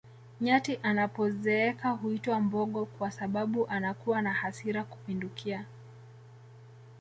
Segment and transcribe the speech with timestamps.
[0.41, 5.65] nyati anapozeeka huitwa mbogo kwa sababu anakuwa na hasira kupindukia